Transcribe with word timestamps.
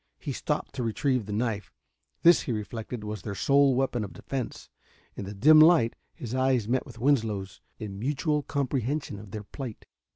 He 0.17 0.31
stopped 0.31 0.73
to 0.73 0.81
retrieve 0.81 1.27
the 1.27 1.31
knife. 1.31 1.71
This, 2.23 2.41
he 2.41 2.51
reflected, 2.51 3.03
was 3.03 3.21
their 3.21 3.35
sole 3.35 3.75
weapon 3.75 4.03
of 4.03 4.13
defense. 4.13 4.67
In 5.15 5.25
the 5.25 5.33
dim 5.35 5.59
light 5.59 5.93
his 6.15 6.33
eyes 6.33 6.67
met 6.67 6.87
with 6.87 6.97
Winslow's 6.97 7.61
in 7.77 7.99
mutual 7.99 8.41
comprehension 8.41 9.19
of 9.19 9.29
their 9.29 9.43
plight. 9.43 9.85